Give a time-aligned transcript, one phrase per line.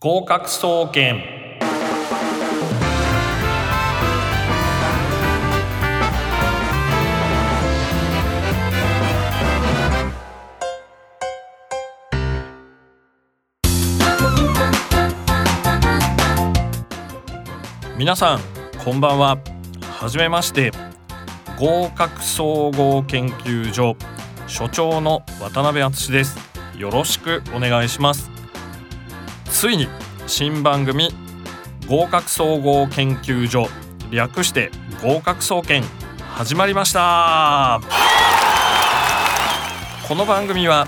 [0.00, 1.20] 合格総研。
[17.98, 18.40] 皆さん
[18.84, 19.38] こんばんは。
[19.98, 20.70] はじめまして。
[21.58, 23.96] 合格総合研究所
[24.46, 26.38] 所長の渡辺敦です。
[26.76, 28.37] よろしくお願いします。
[29.58, 29.88] ついに
[30.28, 31.08] 新番組
[31.88, 33.66] 合格総合研究所
[34.08, 34.70] 略して
[35.02, 35.82] 合格総研
[36.36, 37.80] 始まりました。
[40.06, 40.86] この番組は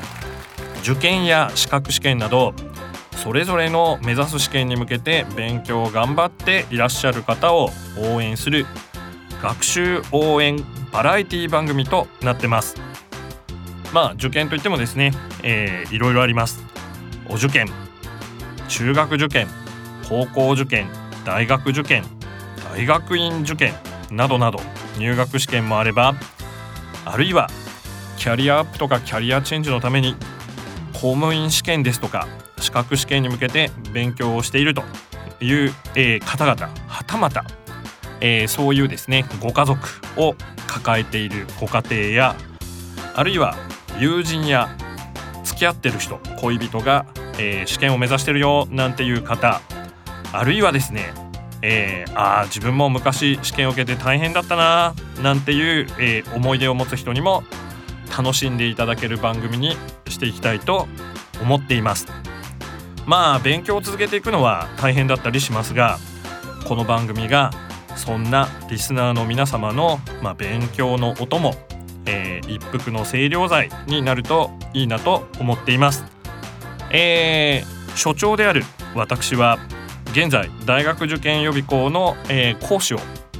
[0.84, 2.54] 受験や資格試験など
[3.16, 8.66] それぞれの目指す試験に向けて勉強を頑張っていらっしゃる方を応援する
[9.42, 12.76] 学習応援バラエティ番組となってます。
[13.92, 15.10] まあ受験といってもですね、
[15.42, 16.62] えー、いろいろあります。
[17.28, 17.89] お受験。
[18.70, 19.48] 中学受験
[20.08, 20.88] 高校受験
[21.24, 22.04] 大学受験
[22.72, 23.74] 大学院受験
[24.12, 24.60] などなど
[24.96, 26.14] 入学試験もあれば
[27.04, 27.48] あるいは
[28.16, 30.14] キャリアアップとかキャリアチェンジのために
[30.92, 32.28] 公務員試験ですとか
[32.60, 34.82] 資格試験に向けて勉強をしていると
[35.40, 37.44] いう、えー、方々はたまた、
[38.20, 39.80] えー、そういうですねご家族
[40.16, 40.36] を
[40.68, 42.36] 抱えているご家庭や
[43.16, 43.56] あるいは
[43.98, 44.68] 友人や
[45.42, 47.04] 付き合ってる人恋人が、
[47.40, 49.62] えー、試験を目指してるよなんていう方
[50.32, 51.12] あるいはですね、
[51.62, 57.42] えー、あ自分も昔試験を受けて大変だったななんていう、えー、思い出を持つ人にも
[58.16, 59.76] 楽しんでいただける番組に
[60.08, 60.86] していきたいと
[61.40, 62.06] 思っています。
[63.06, 65.98] まあ勉強を続けていくのは大変だったりしますが
[66.66, 67.50] この番組が
[67.96, 71.54] そんなリスナーの皆様の、まあ、勉強のお供、
[72.06, 76.04] えー、一服の清涼剤になるといいなと思っています、
[76.90, 78.64] えー、所長である
[78.94, 79.58] 私は
[80.12, 82.98] 現在大学受験予備校の、えー、講師を、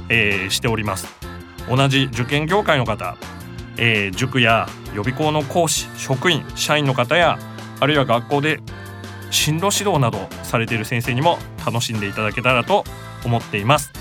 [0.09, 1.07] えー、しております。
[1.69, 3.15] 同じ受験業界の方、
[3.77, 7.37] えー、塾や予備校の講師職員社員の方や
[7.79, 8.59] あるいは学校で
[9.29, 12.83] 進路指導などされている先生にも楽しんでいただけたらと
[13.23, 13.93] 思っています、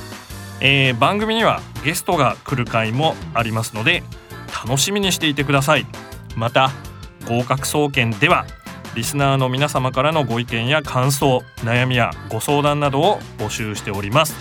[0.60, 4.02] えー、番組にはゲストが来る回もありますので
[4.66, 5.86] 楽しみにしていてください。
[6.36, 6.70] また
[7.28, 8.46] 合格総研では
[8.94, 14.34] リスナーの皆様からのご意見や感想悩みやご相談などを募集しております。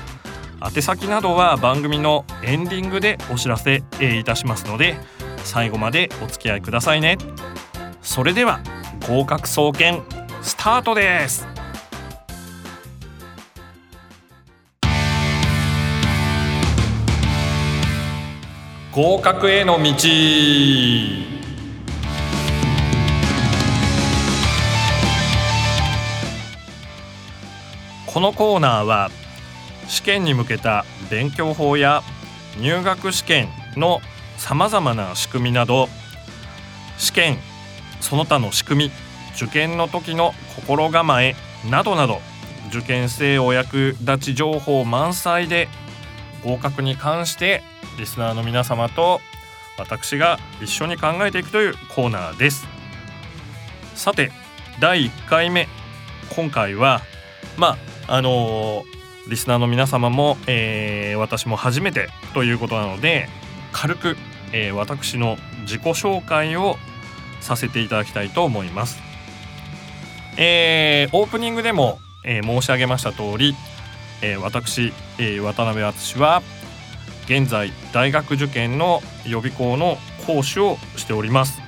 [0.62, 4.98] 宛先などは番組のエンディングでお知らせいたしますので
[5.44, 7.18] 最後までお付き合いくださいね。
[8.02, 8.60] それでは
[9.08, 10.04] 合格総研
[10.42, 11.48] スタートです。
[18.92, 21.29] 合格への道。
[28.12, 29.12] このコーナーは
[29.88, 32.02] 試験に向けた勉強法や
[32.60, 34.02] 入学試験の
[34.36, 35.88] さまざまな仕組みなど
[36.98, 37.38] 試験
[38.02, 38.92] その他の仕組み
[39.36, 41.36] 受験の時の心構え
[41.70, 42.20] などなど
[42.70, 45.68] 受験生お役立ち情報満載で
[46.44, 47.62] 合格に関して
[48.00, 49.22] リスナーの皆様と
[49.78, 52.68] 私が一緒に考えていくというコーナーです。
[53.94, 54.32] さて
[54.80, 55.68] 第1回目。
[56.36, 57.02] 今回は
[57.56, 63.30] まああのー、リスナーの皆様も、えー、私も初めてということなので
[63.72, 64.18] 軽く、
[64.52, 66.78] えー、私の自己紹介を
[67.40, 69.00] させていただきたいと思います。
[70.38, 73.56] えー、オープニングでも、えー、申し上げました通り、
[74.24, 76.42] えー、私、えー、渡辺敦は
[77.26, 81.62] 現在大学受験の予備校の講師をしております。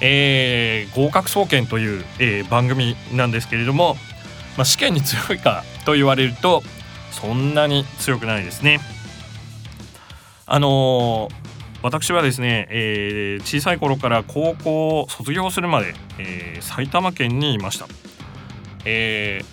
[0.00, 3.96] えー、合格総研という、えー、番組なんですけれども、
[4.56, 6.62] まあ、試験に強いかと言われると
[7.10, 8.80] そんなに強くないですね。
[10.46, 11.46] あのー
[11.82, 17.86] 私はですね、えー、小さい頃から高校を卒業するまで、えー、埼玉県にいました、
[18.84, 19.44] えー、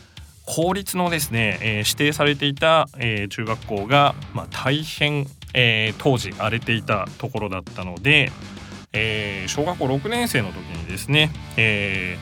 [0.45, 8.31] 公立のですね、え指定されていた、え中学校が、まあ、大変、え当時荒れていたところだったので、
[8.93, 12.17] え小学校6年生の時にですね、え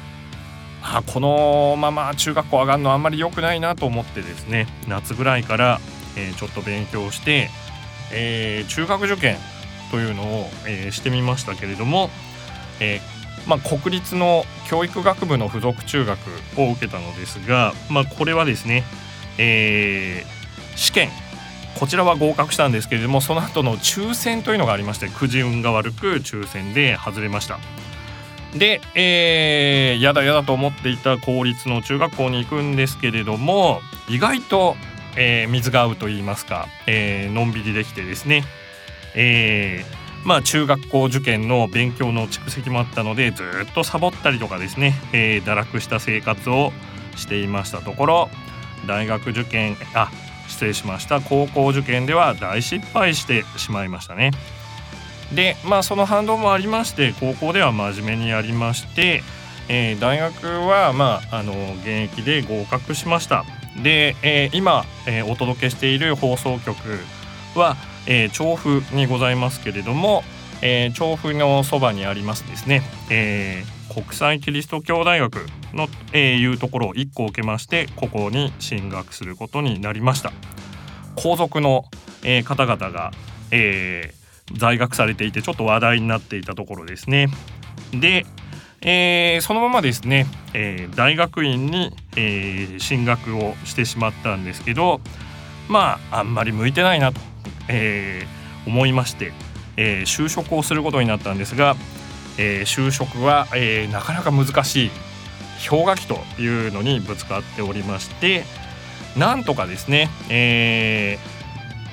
[0.94, 5.80] あこのまま中学校上がるのあんまり良くないなと思ってですね夏ぐらいから、
[6.18, 7.50] えちょっと勉強して、
[8.12, 9.38] えー中学受験
[9.92, 12.10] というのを、えー、してみましたけれども、
[12.80, 13.00] え
[13.48, 16.20] まあ、国立の教育学部の附属中学
[16.58, 18.84] を受けたのですが、まあ、これはですね、
[19.38, 20.24] え、
[20.76, 21.10] 試験
[21.80, 27.60] こちらは合格したんですけれどもその後の抽選というのがありましてくじ運が悪く抽選で外れました、
[28.56, 34.76] で、えー、やだやだと思っていた公立の中学校に行くんですけれども意外と、
[35.18, 38.44] えー、水が合うと言いますか、えー、のんびりできてですね、
[39.16, 46.74] えー、まあ中学校受験の勉強の蓄積もあったのでずっとサボったりとかですね、えー、堕落した生活を
[47.16, 48.30] していましたところ
[48.86, 50.12] 大学受験あ
[50.48, 54.32] 失礼しました高校受験では大失敗してしまいましたね。
[55.36, 59.24] でまあその反動もありまして高校では真面目にやりまして、
[59.70, 63.46] えー、大学はまああの現役で合格しました。
[63.82, 66.76] で、えー、今、えー、お届けしている放送局
[67.56, 70.24] は、え調布にございますけれども、
[70.62, 73.64] え調布のそばにありますですね、え
[73.94, 80.34] 国際キリスト教大学の、えいうところを1個受けましてここに進学することになりました。
[81.16, 81.86] 皇族の、
[82.24, 83.12] え方々が、
[83.52, 84.21] えー、
[84.58, 87.28] 在学されていてちょっと話題になっていたところですね。
[87.94, 88.26] で、
[88.82, 95.02] えー、そのままですね、えー、大学院に、えー、進学をしてしまったんですけど
[95.68, 97.20] まああんまり向いてないなと、
[97.70, 98.26] え
[98.66, 99.32] 思いまして、
[99.78, 101.76] え就職をすることになったんですが、
[102.38, 104.92] え就職は、えなかなか難しい
[105.70, 108.44] 氷河期というのにぶつかっておりまして
[109.16, 111.42] なんとかですね、えー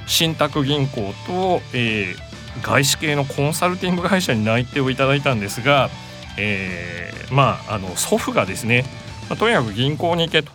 [0.08, 2.16] 信託銀行と、えー、
[2.62, 5.90] 外資系のコンサルティング会社に内定をいただいたんですが、
[6.36, 8.84] えー、まああの祖父がですね、
[9.28, 10.50] まあ、とにかく銀行に行けと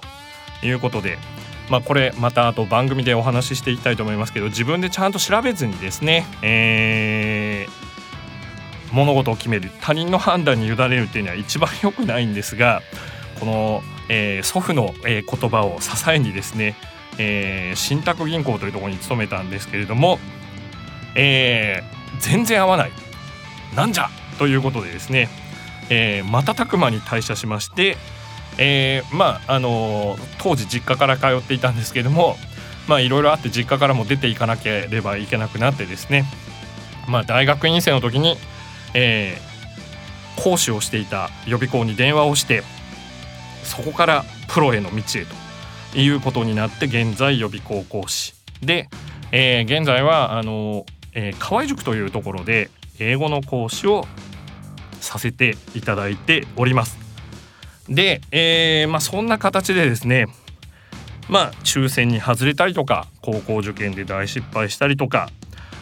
[0.65, 1.17] いうことで、
[1.69, 9.71] まあ、これまたあと番組でお話ししていきたいと思いますけど自分でちゃんと調べずにですね、えー、物事を決める。
[9.81, 12.81] 他人の判断に委ねるっていうのは一番良くないんですが
[13.39, 16.75] この、えー、祖父の、えー、言葉を支えにですね、
[17.17, 20.19] えー、信託銀行というところに勤めたんですけれども
[21.15, 22.92] えー、全然合わない
[23.75, 25.30] なんじゃということでですね、
[25.89, 27.98] えー、瞬く間に退社しまして、
[28.57, 32.36] えー、まああの当時実家から通っていたんですけども
[32.88, 36.25] まあいろいろあって実家からも出ていかなければいけなくなってですね
[37.07, 38.38] まあ大学院生の時に、
[38.94, 42.63] えー、講師をしていた予備校に電話をして
[43.63, 45.25] そこからプロへの道へ
[45.94, 48.89] ということになって現在予備校講師で、
[49.31, 52.69] えー、現在はあのえー、河合塾というところで
[53.00, 54.06] 英語の講師を
[55.01, 56.98] させていただいております。
[57.89, 60.27] で、えー、まあ、そんな形でですね
[61.27, 65.30] まあ抽選に外れたりとか高校受験で大失敗したりとか、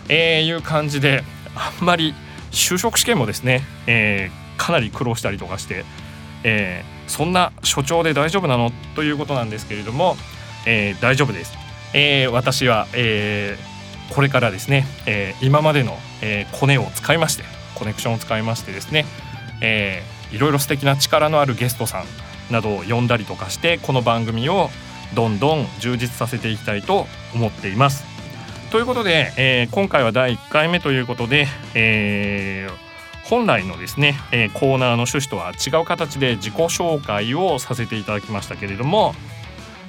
[0.10, 1.24] えー、いう感じで
[1.56, 2.14] あんまり
[2.52, 5.86] 就職試験もですね、えー、かなり苦労したりとかして、
[6.44, 8.72] えー、そんな所長で大丈夫なの？
[8.96, 10.18] ということなんですけれども、
[10.66, 11.54] えー、大丈夫です。
[11.94, 13.71] えー、私は、えー、
[14.14, 17.44] これからですね、えー、今までの、えー、コネを使いまして
[17.76, 19.06] コネクションを使いましてですね、
[19.62, 22.06] えー、いろいろ素敵な力のあるゲストさん
[22.54, 24.70] などを呼んだりとかしてこの番組を
[25.16, 28.06] どんどん充実させていきたいと思っています。
[28.72, 39.14] ということで、えー、今回は第1回目ということで、えー、本来のですね、えー、コーナーの趣旨とは違う形で自己紹介をさせていただきましたけれども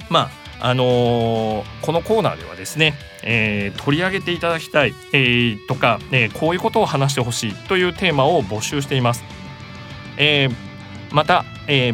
[0.09, 9.23] まああのー、このコーナーではですね、えー、取り上げていただきたい、えー、とか、えこういうことを話してほしいというテーマを募集しています。
[10.17, 10.49] え
[11.11, 11.93] また、え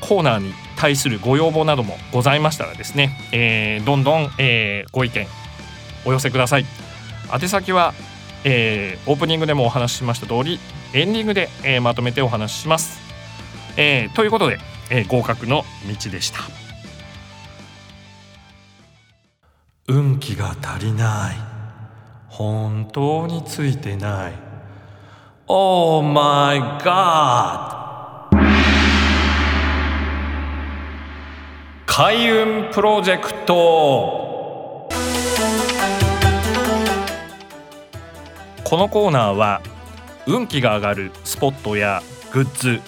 [0.00, 5.26] コーナーに対するご要望などもございましたらですね、えどんどん、えご意見
[6.04, 6.66] お寄せください。
[7.32, 7.94] 宛先は、
[8.44, 10.58] えオープニングでもお話ししました通り
[10.92, 13.00] エンディングで、えまとめてお話しします。
[13.76, 14.58] えということで、
[14.90, 16.61] え合格の道でした。
[19.94, 21.36] 運気が足りない。
[22.26, 24.32] 本当についてない。
[25.46, 28.30] Oh my god
[31.84, 34.88] 開運プロジェクト。
[38.64, 39.60] このコーナーは
[40.26, 42.80] 運気が上がるスポットやグッズ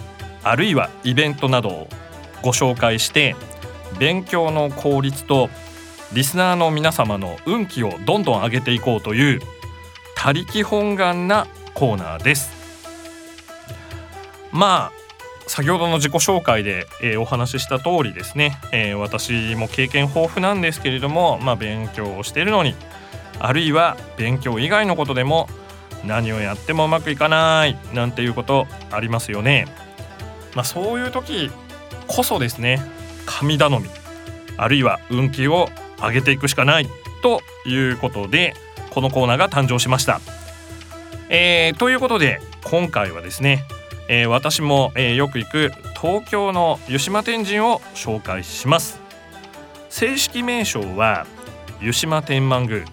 [0.42, 1.88] あるいはイベントなどを
[2.40, 3.36] ご紹介して
[3.98, 5.50] 勉強の効率と
[6.14, 9.40] リスナーの皆様の運気をどんどん上げていこうという
[10.14, 12.52] 他力本願なコーナーです
[14.52, 15.04] まあ
[15.48, 22.76] 先ほどの自己紹介で、えー、お話しした通りですね、えー、私も経験豊富なんですけれども、まあ、勉強をしているのに
[23.40, 25.48] あるいは勉強以外のことでも
[26.06, 29.66] 何をやってもうまくいかないなんていうことありますよね。
[30.54, 31.50] まあ、そういう時
[32.06, 32.80] こそですね
[33.26, 33.88] 神頼み
[34.56, 35.68] あるいは運気を
[36.06, 36.88] 上げていくしかない
[37.22, 38.54] ということで
[38.90, 40.20] このコーナーが誕生しました。
[41.28, 43.64] えー、ということで今回はですね、
[44.08, 49.00] えー、私も、えー、よく行く東京の湯島天神を紹介します。
[49.88, 51.26] 正式名称は
[51.80, 52.84] 湯島天満宮。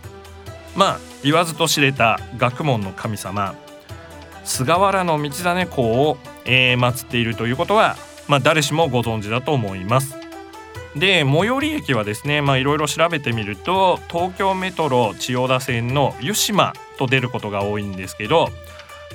[0.76, 3.56] まあ言わずと知れた学問の神様
[4.44, 7.96] 菅原道真公を、えー、祀っているということは、
[8.28, 10.21] まあ、誰しもご存知だと思います。
[10.96, 18.50] で最寄り駅はですねまあいろいろ調べてみると東京メトロ千代田線の湯島と出ることが多いんですけど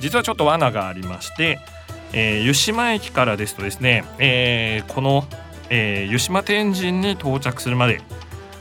[0.00, 1.59] 実はちょっと罠がありまして、
[2.12, 5.25] えー、湯島駅からですとですね、えー、この、
[5.68, 8.00] えー、湯島天神に到着するまで、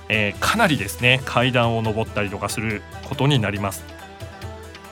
[0.10, 3.95] えー、かなりですね階段を上ったりとかすることになります。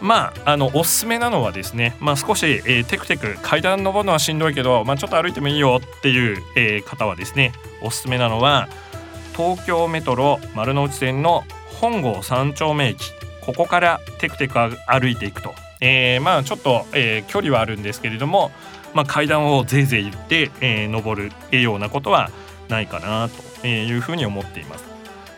[0.03, 8.67] まあ、あのおすすめなのはですね、まあ、少し、えー、テクテク階段登るのはしんどいけど、まあ、ちょっと歩いてもいいよっていう、えー、方はですねおすすめなのは
[9.33, 11.45] 東京メトロ丸の内線の
[11.79, 13.13] 本郷三丁目駅
[13.45, 18.51] ここからテクテク歩いていくと、えー、まあちょっと、えー、距離はあるんですけれども、
[18.93, 22.29] まあ、階段をぜいぜい行って、えー、登るようなことは
[22.67, 23.29] ないかな
[23.61, 24.83] というふうに思っています。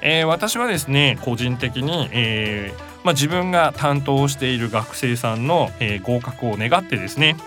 [0.02, 7.38] えー、私はですね個人的に、えーまあ、自分が担当している学生さんの、えー、合格を願ってですね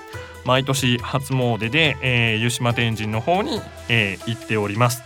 [0.45, 5.03] 毎年初詣で、えー、湯島天神の方に、えー、行っております。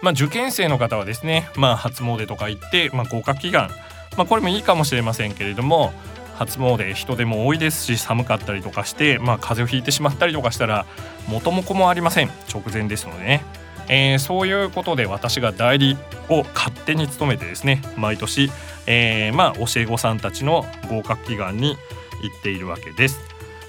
[0.00, 3.68] まあ、受験生の方はですね、まあ、初詣とか行って、まあ、合格祈願、
[4.16, 5.92] まあ、これもいいかもしれませんけれども
[6.36, 10.86] 初詣人手も多いですし寒かったりとかして、まあ、風邪をひいてしまったりとかしたら
[11.28, 12.30] 元も子もありません。
[12.52, 13.44] 直前ですのでね、
[13.88, 15.96] えー、そういうことで私が代理
[16.28, 18.50] を勝手に務めてですね毎年
[18.88, 21.76] えー、まあ教え子さんたちの合格祈願に
[22.22, 23.20] 行っているわけです。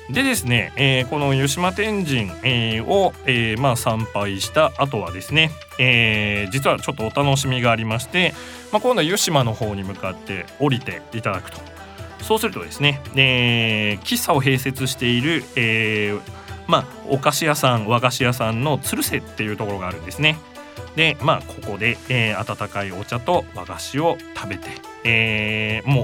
[0.10, 8.34] でですね、えー、この湯島天神、えー、を、えー、まあ参拝した後はですね、えー、実はちょっとお楽しみがありまして、
[8.72, 11.60] まあ、今度は湯島の方に向かって降りていただくと
[12.22, 16.22] そうするとですね、えー、喫茶を併設している、えー、
[16.66, 20.38] まあお菓子屋さん和菓子屋さんの鶴瀬っていうところがあるんですね。
[20.96, 24.70] でまあここで、えー、温かいお茶と和菓子を食べて、
[25.04, 26.04] えー、も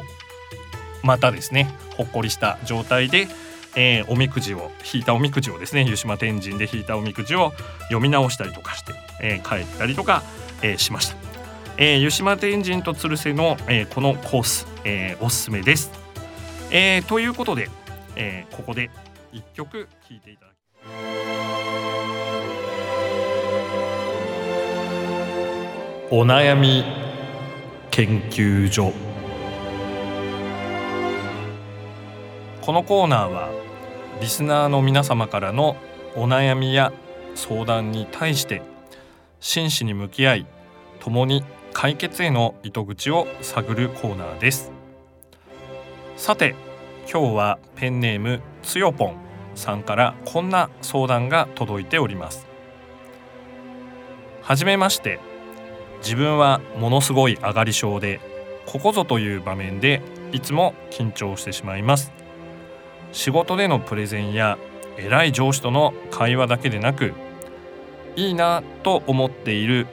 [1.03, 3.27] うまたですねほっこりした状態で、
[3.75, 10.23] えー、おみくじを引いたおみくじをですね湯島天神で引いたおみくじを読み直したりとかして、えー、帰ったりとか、
[10.61, 11.15] えー、しました、
[11.77, 15.91] えー、湯島天神と鶴瀬の、えー、このコース、えー、おすすめです、
[16.71, 17.69] えー、ということで、
[18.15, 18.89] えー、ここで
[19.31, 21.64] 一曲聴いていただき
[26.11, 26.83] お悩み
[27.89, 28.93] 研究所。
[32.61, 33.49] このコーナーは
[34.21, 35.75] リスナーの皆様からの
[36.15, 36.93] お悩みや
[37.33, 38.61] 相談に対して
[39.39, 40.45] 真摯に向き合い
[40.99, 41.43] 共に
[41.73, 44.71] 解決への糸口を探るコーナーです。
[46.17, 46.53] さて
[47.11, 49.15] 今日はペンネームつよぽん
[49.55, 52.45] さんからこんな相談が届いております。
[54.43, 55.19] はじめまして。
[56.05, 58.21] 自分はものすごい上がり症で
[58.67, 62.11] ここぞという場面でいつも緊張してしまいます。
[63.11, 64.59] 仕事でのプレゼンや
[64.97, 67.13] 偉い上司との会話だけでなく
[68.15, 69.87] いいなと思っている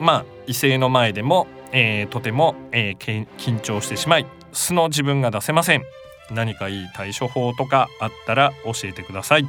[0.00, 5.82] まあ異性の前でも、えー、とても、えー、緊張してしまい素の自分が出せません。
[6.30, 9.46] 何かいい対処法とかあったら教えてください。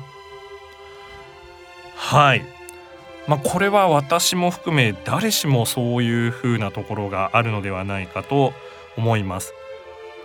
[1.96, 2.59] はい。
[3.28, 8.54] まあ、これは私も含め誰しもそういう風なところがあるのではないかと
[8.98, 9.54] 思います。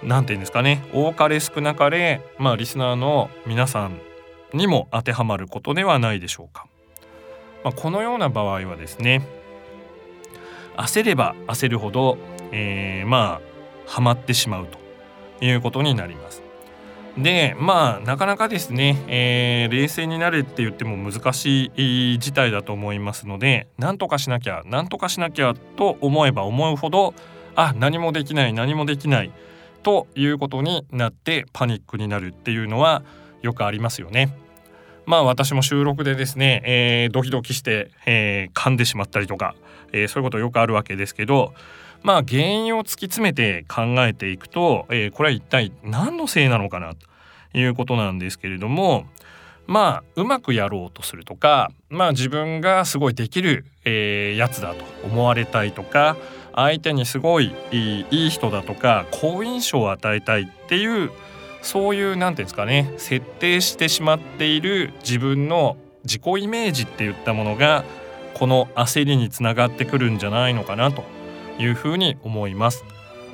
[0.03, 3.99] なんて言うんですかね多かれ少なかれ、まあ、リスナーの皆さん
[4.53, 6.67] にも当てはまることではないでしょうか。
[7.63, 9.27] まあ、このような場合はですね
[10.77, 12.19] 焦れば焦るほど、
[12.53, 14.79] えー、まあハマってしまうと
[15.45, 16.44] いうことになります。
[17.19, 27.15] でまあなかなかですね、えー、冷静になれって言っても難しい事態だと思いますので何とかしなきゃ何とかしなきゃと思えば思うほど
[27.55, 29.33] あ何もできない何もできない
[29.85, 33.05] ということになってパニックになるっていうのは
[33.43, 34.37] よくありますよね。
[35.07, 39.55] まあ私も収録でですね、えー、ドキドキして、えー、噛んでしまったりとか、
[39.93, 41.53] えー、そういうことよくあるわけですけど
[42.05, 49.07] まあ原因を突き詰めて考えていくと、えー、これは一体何のせいなのかなということなんですけれども
[49.67, 56.19] まあうまくやろうとするとかまあ自分がすごいできる、えー、やつだと思われたいとか
[56.55, 61.11] 相手にすごいいいいい人だとか好印象を与えたいっていう
[61.63, 67.83] そういう何て言うんですかね設定してしまっている自分の自己イメージっていったものが
[68.35, 71.14] この焦りにつながってくるんじゃないのかなと
[71.59, 72.85] いうふうに思います。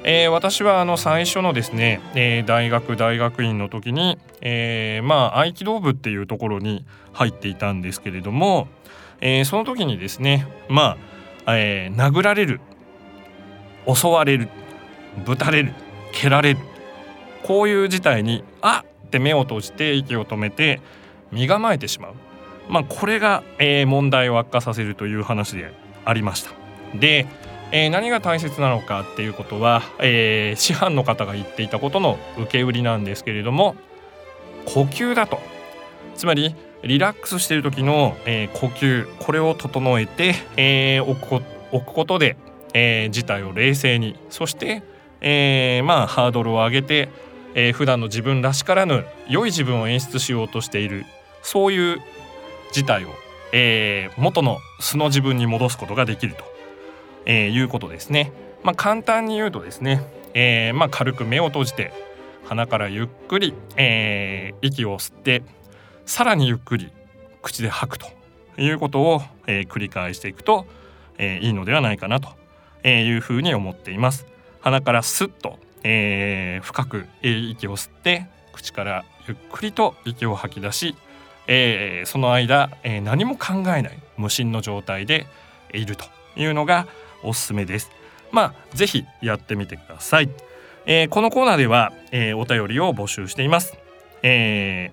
[0.03, 8.69] えー、私はあの最初のですね、えー、大学大学院の時に、えー、まあ合気道部っていうところに入っていたんですけれども、
[9.21, 10.97] えー、その時にですねま
[11.45, 12.61] あ、えー、殴られる
[13.87, 14.49] 襲われる
[15.27, 15.75] ぶたれる
[16.13, 16.61] 蹴られる
[17.43, 20.81] こういう事態にあって目を閉じて息を止めて
[21.31, 22.15] 身構えてしまう、
[22.69, 25.73] まあ、これが、えー、問題を悪化させるという話で
[26.05, 26.53] ありました。
[26.95, 27.27] で
[27.73, 33.77] えー、何が大切なのかっていうことは、えー、師範の方が言っていたことの受け売りなんですけれども
[34.67, 35.41] 呼吸だと。
[36.17, 42.37] つまりリラックスしている時の、えー、呼吸これを整えて、えー、置くこ置くことで、
[42.75, 44.17] えー、事態を冷静に。
[44.29, 44.83] そして、
[45.21, 47.09] えー、まあハードルを上げて、
[47.55, 51.05] えー、普段の自分らしからぬ良い自分を演出しようとしている。
[51.43, 52.01] そういう
[52.73, 53.09] 事態を、
[53.53, 56.50] えー、元の素の自分に戻すことができると。
[57.27, 58.33] えー、いうことですね。
[58.63, 60.03] まあ、簡単に言うとですね、
[60.35, 61.93] えー、まあ、軽く目を閉じて
[62.45, 65.43] 鼻からゆっくり、えー、息を吸って
[66.05, 66.93] さらにゆっくり
[67.43, 68.07] 口で吐くと
[68.59, 70.67] いうことを、え繰り返していくと、
[71.19, 72.29] えいいのではないかなと
[72.87, 74.27] いうふうに思っています。
[74.61, 80.97] 鼻からスッと、え深く息を吸って口からゆっくりと息を吐き出し、
[81.47, 85.27] えその間、え何も考えない無心の状態で
[85.73, 86.05] いると
[86.37, 86.87] いうのが
[87.23, 87.91] おすすめです。
[88.33, 90.31] まあぜひやってみてください、
[90.87, 93.77] えー、このコーナーでは、えー、お便りを募集しています、
[94.23, 94.93] え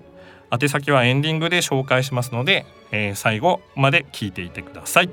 [0.50, 5.10] ー、宛先はエンディングで紹介しますので、えー、最後まで聞いていてください。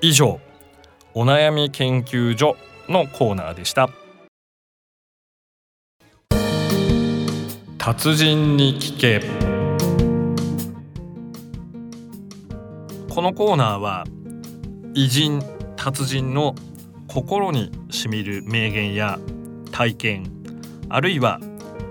[0.00, 0.40] 以上
[1.14, 2.56] お悩み研究所
[2.88, 3.88] のコーナーでした。
[7.78, 9.20] 達人に聞け。
[13.08, 14.04] このコーナーは
[14.94, 15.55] 偉人
[15.86, 16.56] 達人の
[17.06, 19.20] 心にしみる名言や
[19.70, 20.26] 体験
[20.88, 21.38] あるいは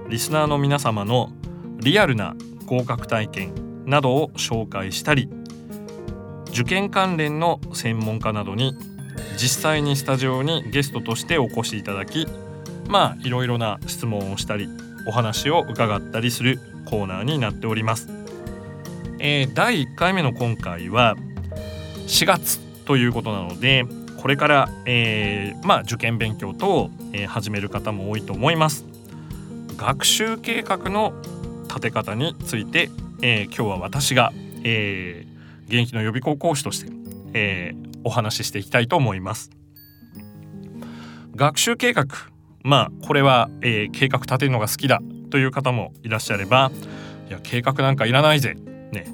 [0.10, 1.32] リスナーの皆様の
[1.78, 2.36] リアルな
[2.66, 5.30] 合格体験などを紹介したり
[6.50, 8.76] 受験関連の専門家などに
[9.38, 12.28] 実際にスタジオにゲストとしてお越しいただき
[12.90, 14.68] まあいろいろな質問をしたり
[15.08, 18.10] お話を伺ったりするコーナーになっております。
[19.20, 21.16] えー、第1回目の今回は
[22.08, 23.86] 4月ということなので
[24.26, 28.86] これから、えー、まあ、受験勉強等、えー、始める方も多いと思います。
[29.78, 31.14] 学習計画の
[31.68, 32.90] 立て方について、
[33.22, 35.28] えー、今日は私が、え
[35.68, 36.92] 現役の予備校講師として、
[37.34, 39.52] えお話ししていきたいと思います。
[41.36, 42.08] 学習計画
[42.64, 46.72] まあこれは、え計画立てるのが好きだという方もいらっしゃれば
[47.30, 48.56] いや計画なんかいらないぜ
[48.92, 49.06] ね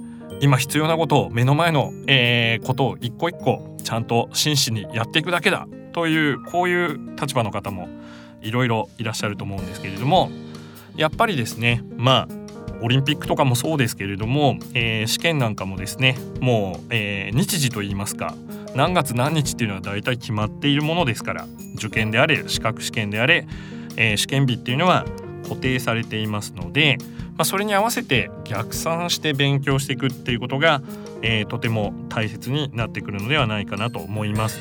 [0.42, 7.88] 今必要なことを目の前の、えー、ことを一個一個ちゃんと真摯にやっていくだけだというこういう立場の方も
[8.42, 10.32] いろいろいらっしゃると思うんですけれども
[10.96, 12.42] やっぱりですねまあ
[12.84, 18.36] オリンピックとかもそうですけれども、えー、試験なんかもですねもう、えー、日時といいますか
[18.74, 23.46] 何月何日っていうのは大体決まっているものですから受験であれ資格試験であれ、
[23.98, 25.06] えー、試験日っていうのは
[25.44, 26.98] 固定されていますので、
[27.38, 30.82] まあ、それに合わせて逆算して勉強していくっていうことが、
[31.22, 34.60] えー、とても大切になってくるのではないかなと思います。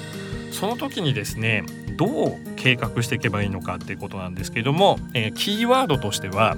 [0.53, 1.65] その時にですね
[1.97, 6.57] どう計画していけばいいのかっていうことなんですけども、えー、キーワードとしては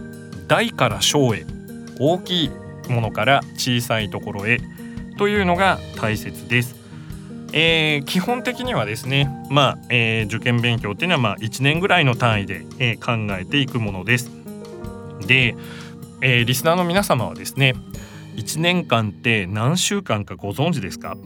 [0.49, 1.45] 大から小へ
[1.99, 2.51] 大きい
[2.89, 4.61] ものから小さいところへ
[5.19, 6.83] というのが大切です。
[7.55, 14.31] えー、基本的にはですね、まあえー、受験勉強っていうのはまあ1年ぐらいの単位で、えー、考えていくものです。
[15.27, 15.55] で、
[16.23, 17.75] えー、リスナーの皆様はですね
[18.37, 21.17] 1年間って何週間かご存知ですか、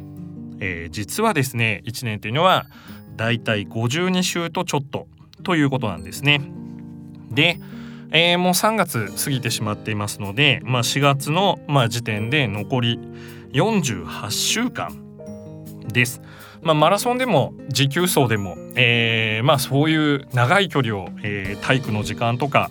[0.59, 2.67] えー、実はですね1年というのは
[3.15, 5.07] だいたい52週とちょっと
[5.43, 6.41] ということなんですね。
[7.31, 7.61] で、
[8.11, 12.99] えー、もう3月過ぎてしまっていますので、まあ、4月の、まあ、時点で残り
[13.53, 14.93] 48週間
[15.93, 16.23] です。
[16.63, 22.71] まあ、マラソンでも持久走でも、えー、まあ、そういう長い距離を、えー、体育の時間とか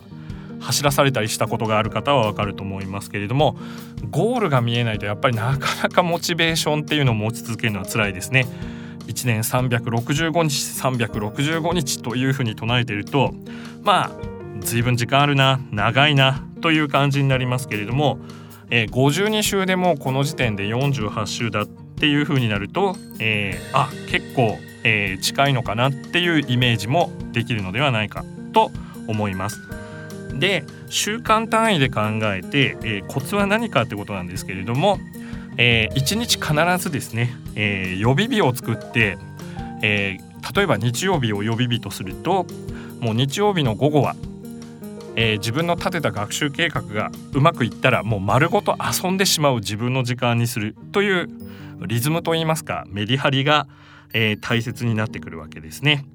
[0.66, 3.56] 走らされたりしたことがある方はわかると思いますけれども
[4.10, 8.46] ゴールが見えないとやっぱりなかなかモチベーションっていうのを持ち続けるのは辛いですね。
[9.06, 13.32] 1年365日365日というふうに唱えていると
[13.82, 14.10] まあ
[14.60, 18.18] 随分時間あるな長いなという感じになりますけれども、
[18.68, 28.72] えー、52週でもこの時点で48週だっていう風になると、えー、あ結構、えー、近いのかなっていうイメージもできるのではないかと
[29.06, 29.85] 思います。
[30.38, 34.98] で習慣単位で考えて、えー、コツは何かってことなんですけれども、
[35.56, 39.18] えー、1日必ずですね、えー、予備日を作って、
[39.82, 40.18] え、
[40.54, 42.46] 例えば日曜日を予備日とすると
[43.00, 44.16] もう日曜日の午後は、
[45.16, 51.28] え、自分の立てた学習計画がうまくいったらもう丸ごと遊んでしまう自分の時間にするという
[51.86, 53.66] リズムといいますかメリハリが、
[54.12, 56.06] え、大切になってくるわけですね。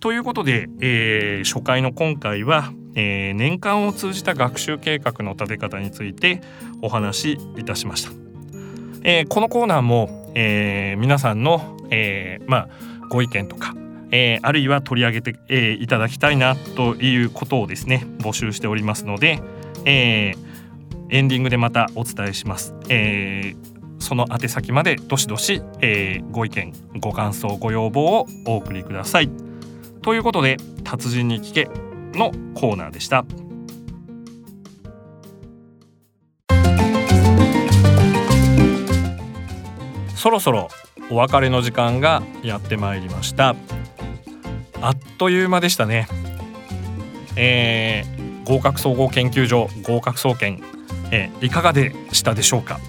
[0.00, 6.40] ということで、え、初回の今回は、えー、年間を通じた学習計画の立て方について
[6.82, 8.10] お話しいたしました。
[9.04, 12.68] えー、このコーナーも、えー、皆さんの、えー、まあ
[13.08, 13.76] ご意見とか、
[14.10, 19.40] えー、あるいは取り上げて、えー、いただきたいなということをですね募集しておりますので、
[19.84, 20.36] えー、
[21.10, 22.74] エンディングでまたお伝えします。
[22.88, 29.30] えーその宛先までどしどし、えー、ご意見ご感想ご要望をお送りください。
[30.02, 31.68] ということで「達人に聞け」
[32.16, 33.24] のコーナーでした。
[40.14, 40.68] そろそろ
[41.08, 43.54] お別れの時間がやってまいりました。
[44.80, 46.08] あっという間でしたね。
[47.36, 50.62] えー、合格総合研究所合格総研、
[51.12, 52.80] えー、いかがでしたでしょうか？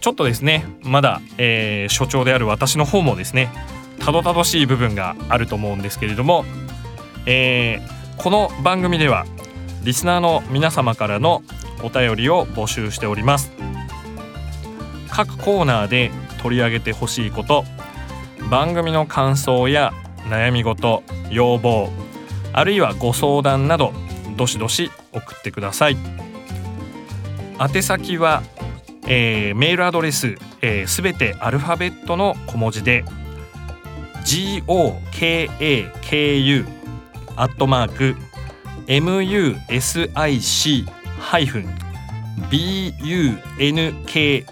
[0.00, 3.50] ちょっとですねまだ、えー、所長である私の方もですね
[3.98, 6.44] たどたどしい部分があると思うんですけれども、
[7.24, 9.26] えー、この番組では
[9.82, 11.42] リスナーの皆様からの
[11.82, 13.52] お便りを募集しております。
[15.10, 16.10] 各コーナーで
[16.42, 17.64] 取り上げてほしいこと
[18.50, 19.92] 番組の感想や
[20.28, 21.90] 悩み事要望
[22.52, 23.92] あるいはご相談など
[24.36, 25.96] どしどし送ってください。
[27.58, 28.42] 宛先は、
[29.06, 30.36] えー、メールアドレス
[30.86, 33.04] すべ、えー、てアルファベットの小文字で
[34.26, 35.46] gokaku
[37.36, 38.16] アットマーク
[38.88, 40.12] music
[41.18, 41.66] ハイフン
[42.50, 44.46] bunker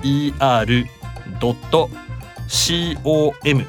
[1.40, 1.90] ドット
[3.02, 3.64] com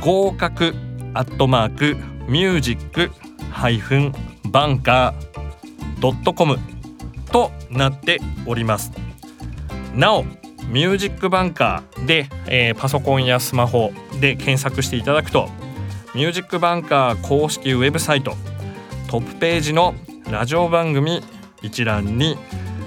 [0.00, 0.74] 合格
[1.14, 1.96] アットマーク
[2.28, 3.10] ミュージック
[3.50, 4.12] ハイフン
[4.50, 6.58] バンカードットコム
[7.30, 8.90] となっております。
[9.94, 10.24] なお
[10.68, 15.48] ミュージックバンカーで、えー、パソコンやスマホで検索していただくと
[16.14, 18.36] ミュージックバンカー公式ウェブサイト
[19.08, 19.94] トップページの
[20.30, 21.22] ラジオ番組
[21.62, 22.36] 一覧に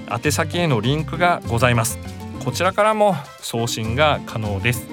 [0.08, 1.98] 宛先へのリンクがございます。
[2.44, 4.86] こちらからも送信が可能です、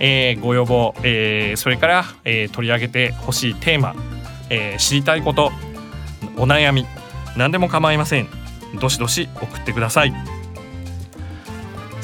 [0.00, 3.94] えー、ご要望、えー、それから、えー、取り上げてほしいテーマ、
[4.48, 5.52] えー、知りたいこと
[6.38, 6.86] お悩み
[7.36, 8.28] 何でも構いません。
[8.80, 10.37] どしどし送ってください。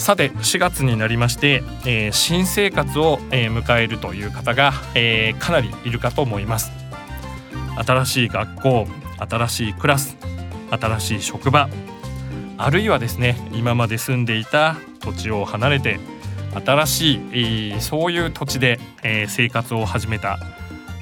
[0.05, 6.71] さて4月になりまして、えー、新生活を、えー、迎えるという方が、えー、かなりいるかと思います
[7.87, 8.87] 新しい学校
[9.17, 10.19] 新しいクラス
[10.69, 11.71] 新しい職場
[12.59, 15.99] あるいはですね今まで住んでいた土地を離れて
[16.53, 20.39] 新しい、えー、そういう土地で、えー、生活を始めた、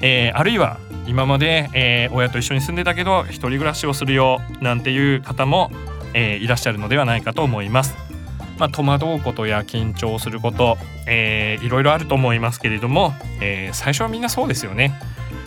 [0.01, 5.69] えー、あるいは今まで、え親と一緒に住んでたけど一人暮らしをするよなんていう方も、
[6.13, 8.12] えいらっしゃるのではないかと思います。
[8.57, 14.93] まあ、戸惑うことや緊張すること、えー、いろいろあると思いますけれども、えー、最初はみんなそうですよね。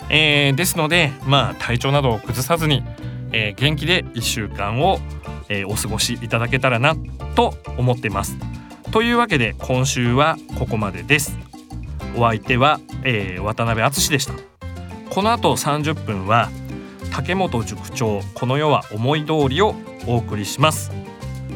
[0.09, 2.83] えー、ですので、まあ、体調などを崩さずに、
[3.33, 4.99] え元気で1週間を
[5.49, 6.95] えー、お過ごしいただけたらな
[7.35, 8.37] と思ってます。
[8.91, 11.37] というわけで今週はここまでです。
[12.15, 14.33] お相手は、えー、渡辺敦でした。
[15.09, 16.49] この後30分は
[17.11, 20.91] 竹本塾長この世は思い通りをお送りします。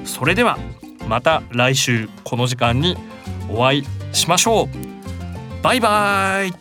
[0.05, 0.57] それでは。
[1.07, 2.97] また来週この時間に
[3.49, 5.63] お会いしましょう。
[5.63, 6.60] バイバイ。